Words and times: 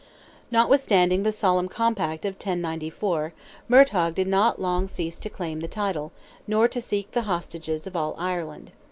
Notwithstanding 0.49 1.21
the 1.21 1.31
solemn 1.31 1.69
compact 1.69 2.25
of 2.25 2.33
1094, 2.33 3.33
Murtogh 3.69 4.15
did 4.15 4.27
not 4.27 4.59
long 4.59 4.87
cease 4.87 5.19
to 5.19 5.29
claim 5.29 5.59
the 5.59 5.67
title, 5.67 6.11
nor 6.47 6.67
to 6.69 6.81
seek 6.81 7.11
the 7.11 7.21
hostages 7.29 7.85
of 7.85 7.95
all 7.95 8.15
Ireland. 8.17 8.71